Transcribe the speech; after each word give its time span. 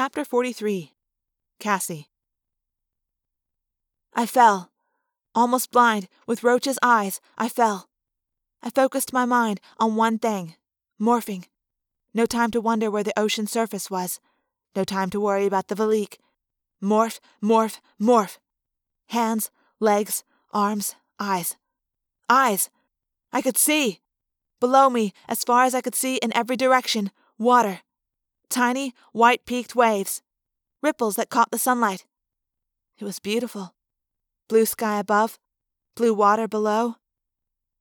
Chapter 0.00 0.24
43 0.24 0.92
Cassie. 1.58 2.06
I 4.14 4.26
fell. 4.26 4.70
Almost 5.34 5.72
blind, 5.72 6.06
with 6.24 6.44
Roach's 6.44 6.78
eyes, 6.84 7.20
I 7.36 7.48
fell. 7.48 7.88
I 8.62 8.70
focused 8.70 9.12
my 9.12 9.24
mind 9.24 9.60
on 9.76 9.96
one 9.96 10.20
thing 10.20 10.54
morphing. 11.00 11.46
No 12.14 12.26
time 12.26 12.52
to 12.52 12.60
wonder 12.60 12.92
where 12.92 13.02
the 13.02 13.18
ocean 13.18 13.48
surface 13.48 13.90
was. 13.90 14.20
No 14.76 14.84
time 14.84 15.10
to 15.10 15.18
worry 15.18 15.46
about 15.46 15.66
the 15.66 15.74
Veleek. 15.74 16.18
Morph, 16.80 17.18
morph, 17.42 17.80
morph. 18.00 18.38
Hands, 19.08 19.50
legs, 19.80 20.22
arms, 20.52 20.94
eyes. 21.18 21.56
Eyes! 22.30 22.70
I 23.32 23.42
could 23.42 23.56
see! 23.56 23.98
Below 24.60 24.90
me, 24.90 25.12
as 25.28 25.42
far 25.42 25.64
as 25.64 25.74
I 25.74 25.80
could 25.80 25.96
see 25.96 26.18
in 26.18 26.32
every 26.36 26.56
direction, 26.56 27.10
water. 27.36 27.80
Tiny, 28.50 28.94
white 29.12 29.44
peaked 29.44 29.74
waves. 29.74 30.22
Ripples 30.82 31.16
that 31.16 31.30
caught 31.30 31.50
the 31.50 31.58
sunlight. 31.58 32.06
It 32.98 33.04
was 33.04 33.18
beautiful. 33.18 33.74
Blue 34.48 34.64
sky 34.64 34.98
above, 34.98 35.38
blue 35.94 36.14
water 36.14 36.48
below. 36.48 36.96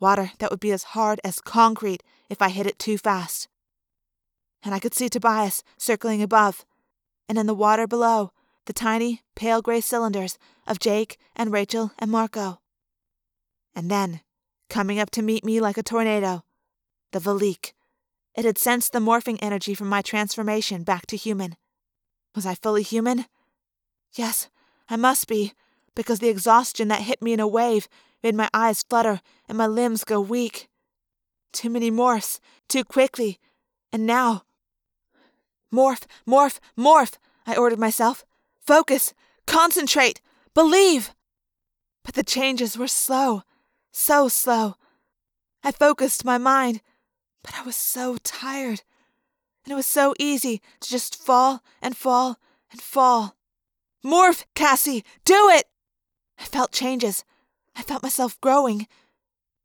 Water 0.00 0.32
that 0.38 0.50
would 0.50 0.60
be 0.60 0.72
as 0.72 0.94
hard 0.94 1.20
as 1.22 1.40
concrete 1.40 2.02
if 2.30 2.40
I 2.40 2.48
hit 2.48 2.66
it 2.66 2.78
too 2.78 2.98
fast. 2.98 3.48
And 4.62 4.74
I 4.74 4.78
could 4.78 4.94
see 4.94 5.08
Tobias 5.08 5.62
circling 5.76 6.22
above, 6.22 6.64
and 7.28 7.36
in 7.38 7.46
the 7.46 7.54
water 7.54 7.86
below, 7.86 8.32
the 8.66 8.72
tiny, 8.72 9.22
pale 9.36 9.60
gray 9.60 9.80
cylinders 9.80 10.38
of 10.66 10.78
Jake 10.78 11.18
and 11.36 11.52
Rachel 11.52 11.92
and 11.98 12.10
Marco. 12.10 12.60
And 13.74 13.90
then, 13.90 14.20
coming 14.70 14.98
up 14.98 15.10
to 15.10 15.22
meet 15.22 15.44
me 15.44 15.60
like 15.60 15.76
a 15.76 15.82
tornado, 15.82 16.44
the 17.12 17.18
Veleek. 17.18 17.72
It 18.34 18.44
had 18.44 18.58
sensed 18.58 18.92
the 18.92 18.98
morphing 18.98 19.38
energy 19.40 19.74
from 19.74 19.88
my 19.88 20.02
transformation 20.02 20.82
back 20.82 21.06
to 21.06 21.16
human. 21.16 21.56
Was 22.34 22.46
I 22.46 22.54
fully 22.54 22.82
human? 22.82 23.26
Yes, 24.14 24.48
I 24.88 24.96
must 24.96 25.28
be, 25.28 25.52
because 25.94 26.18
the 26.18 26.28
exhaustion 26.28 26.88
that 26.88 27.02
hit 27.02 27.22
me 27.22 27.32
in 27.32 27.40
a 27.40 27.46
wave 27.46 27.88
made 28.22 28.34
my 28.34 28.48
eyes 28.52 28.82
flutter 28.82 29.20
and 29.48 29.56
my 29.56 29.66
limbs 29.66 30.02
go 30.04 30.20
weak. 30.20 30.68
Too 31.52 31.70
many 31.70 31.90
morphs, 31.90 32.40
too 32.68 32.84
quickly, 32.84 33.38
and 33.92 34.06
now. 34.06 34.42
Morph, 35.72 36.04
morph, 36.26 36.58
morph, 36.76 37.18
I 37.46 37.54
ordered 37.54 37.78
myself. 37.78 38.24
Focus, 38.66 39.14
concentrate, 39.46 40.20
believe. 40.54 41.12
But 42.04 42.14
the 42.14 42.24
changes 42.24 42.76
were 42.76 42.88
slow, 42.88 43.42
so 43.92 44.28
slow. 44.28 44.74
I 45.62 45.70
focused 45.70 46.24
my 46.24 46.38
mind, 46.38 46.80
but 47.44 47.54
I 47.54 47.62
was 47.62 47.76
so 47.76 48.16
tired. 48.24 48.82
And 49.64 49.72
it 49.72 49.76
was 49.76 49.86
so 49.86 50.14
easy 50.18 50.60
to 50.80 50.90
just 50.90 51.14
fall 51.14 51.62
and 51.80 51.96
fall 51.96 52.38
and 52.72 52.80
fall. 52.80 53.36
Morph, 54.04 54.44
Cassie! 54.54 55.04
Do 55.24 55.48
it! 55.50 55.66
I 56.38 56.44
felt 56.44 56.72
changes. 56.72 57.24
I 57.76 57.82
felt 57.82 58.02
myself 58.02 58.40
growing. 58.40 58.88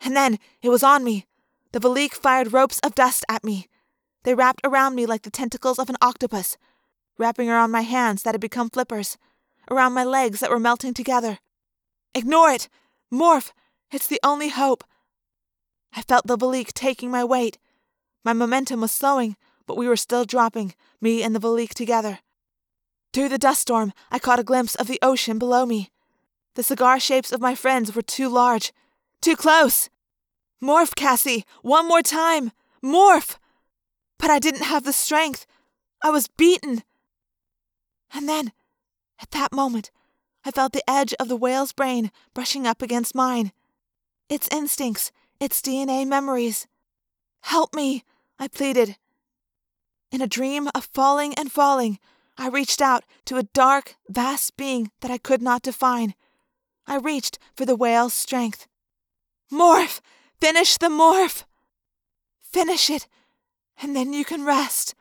And 0.00 0.16
then 0.16 0.38
it 0.62 0.70
was 0.70 0.82
on 0.82 1.04
me. 1.04 1.26
The 1.72 1.80
Veleek 1.80 2.14
fired 2.14 2.52
ropes 2.52 2.80
of 2.82 2.94
dust 2.94 3.24
at 3.28 3.44
me. 3.44 3.66
They 4.22 4.34
wrapped 4.34 4.60
around 4.64 4.94
me 4.94 5.06
like 5.06 5.22
the 5.22 5.30
tentacles 5.30 5.78
of 5.78 5.90
an 5.90 5.96
octopus, 6.00 6.56
wrapping 7.18 7.50
around 7.50 7.70
my 7.70 7.82
hands 7.82 8.22
that 8.22 8.34
had 8.34 8.40
become 8.40 8.70
flippers, 8.70 9.18
around 9.70 9.92
my 9.92 10.04
legs 10.04 10.40
that 10.40 10.50
were 10.50 10.58
melting 10.58 10.94
together. 10.94 11.38
Ignore 12.14 12.50
it! 12.50 12.68
Morph! 13.12 13.52
It's 13.90 14.06
the 14.06 14.20
only 14.24 14.48
hope. 14.48 14.84
I 15.96 16.02
felt 16.02 16.26
the 16.26 16.36
Veleek 16.36 16.72
taking 16.72 17.10
my 17.10 17.24
weight. 17.24 17.58
My 18.24 18.32
momentum 18.32 18.80
was 18.80 18.92
slowing, 18.92 19.36
but 19.66 19.76
we 19.76 19.86
were 19.86 19.96
still 19.96 20.24
dropping, 20.24 20.74
me 21.00 21.22
and 21.22 21.34
the 21.34 21.40
Veleek 21.40 21.74
together. 21.74 22.20
Through 23.12 23.28
the 23.28 23.38
dust 23.38 23.60
storm, 23.60 23.92
I 24.10 24.18
caught 24.18 24.40
a 24.40 24.44
glimpse 24.44 24.74
of 24.74 24.88
the 24.88 24.98
ocean 25.00 25.38
below 25.38 25.64
me. 25.66 25.90
The 26.54 26.62
cigar 26.62 26.98
shapes 26.98 27.32
of 27.32 27.40
my 27.40 27.54
friends 27.54 27.94
were 27.94 28.02
too 28.02 28.28
large, 28.28 28.72
too 29.20 29.36
close. 29.36 29.88
Morph, 30.62 30.94
Cassie! 30.94 31.44
One 31.62 31.86
more 31.86 32.02
time! 32.02 32.50
Morph! 32.82 33.36
But 34.18 34.30
I 34.30 34.38
didn't 34.38 34.64
have 34.64 34.84
the 34.84 34.92
strength. 34.92 35.46
I 36.02 36.10
was 36.10 36.28
beaten. 36.28 36.82
And 38.12 38.28
then, 38.28 38.52
at 39.20 39.30
that 39.30 39.52
moment, 39.52 39.90
I 40.44 40.50
felt 40.50 40.72
the 40.72 40.88
edge 40.88 41.14
of 41.14 41.28
the 41.28 41.36
whale's 41.36 41.72
brain 41.72 42.10
brushing 42.34 42.66
up 42.66 42.82
against 42.82 43.14
mine. 43.14 43.52
Its 44.28 44.48
instincts, 44.50 45.12
its 45.40 45.60
DNA 45.60 46.06
memories. 46.06 46.66
Help 47.42 47.74
me, 47.74 48.04
I 48.38 48.48
pleaded. 48.48 48.96
In 50.10 50.20
a 50.20 50.26
dream 50.26 50.68
of 50.74 50.84
falling 50.84 51.34
and 51.34 51.50
falling, 51.50 51.98
I 52.36 52.48
reached 52.48 52.80
out 52.80 53.04
to 53.26 53.36
a 53.36 53.42
dark, 53.42 53.96
vast 54.08 54.56
being 54.56 54.90
that 55.00 55.10
I 55.10 55.18
could 55.18 55.42
not 55.42 55.62
define. 55.62 56.14
I 56.86 56.96
reached 56.96 57.38
for 57.54 57.64
the 57.64 57.76
whale's 57.76 58.14
strength. 58.14 58.66
Morph! 59.52 60.00
Finish 60.40 60.76
the 60.78 60.88
morph! 60.88 61.44
Finish 62.42 62.90
it, 62.90 63.06
and 63.80 63.94
then 63.96 64.12
you 64.12 64.24
can 64.24 64.44
rest. 64.44 64.94